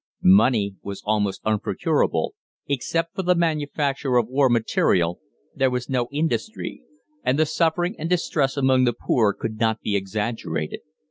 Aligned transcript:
Money 0.23 0.75
was 0.81 1.03
almost 1.05 1.41
unprocurable; 1.45 2.33
except 2.65 3.13
for 3.13 3.21
the 3.21 3.35
manufacture 3.35 4.17
of 4.17 4.27
war 4.27 4.49
material, 4.49 5.19
there 5.53 5.69
was 5.69 5.91
no 5.91 6.07
industry; 6.11 6.81
and 7.23 7.37
the 7.37 7.45
suffering 7.45 7.95
and 7.99 8.09
distress 8.09 8.57
among 8.57 8.85
the 8.85 8.93
poor 8.99 9.31
could 9.31 9.59
not 9.59 9.79
be 9.81 9.95
exaggerated. 9.95 10.79